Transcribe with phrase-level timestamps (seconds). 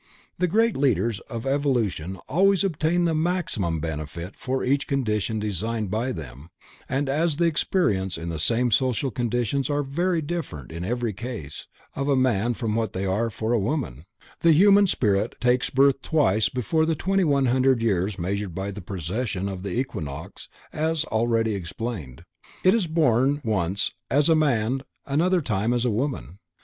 [0.39, 6.11] The Great Leaders of evolution always obtain the maximum benefit from each condition designed by
[6.11, 6.49] them,
[6.89, 11.67] and as the experiences in the same social conditions are very different in the case
[11.95, 14.05] of a man from what they are for a woman,
[14.39, 19.61] the human spirit takes birth twice during the 2100 years measured by the precession of
[19.61, 22.23] the equinox as already explained,
[22.63, 24.83] it is born once as a man and
[25.21, 26.39] another time as a woman.